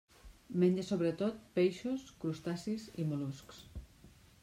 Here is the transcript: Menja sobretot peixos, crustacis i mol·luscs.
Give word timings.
Menja 0.63 0.85
sobretot 0.87 1.37
peixos, 1.59 2.09
crustacis 2.25 2.91
i 3.05 3.09
mol·luscs. 3.15 3.65